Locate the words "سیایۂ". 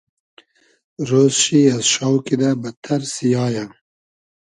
3.13-3.65